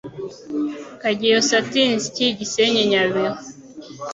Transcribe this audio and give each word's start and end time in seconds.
Kageyo 1.01 1.39
Satinsyi 1.49 2.25
Gisenyi 2.37 2.83
Nyabihu 2.91 3.37